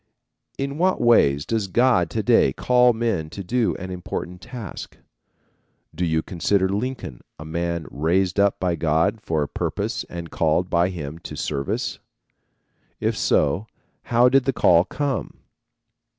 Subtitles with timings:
[0.57, 4.97] In what ways does God to day call men to do an important task?
[5.93, 10.71] Do you consider Lincoln a man raised up by God for a purpose and called
[10.71, 11.99] by him to service?
[12.99, 13.67] If so,
[14.05, 15.37] how did the call come?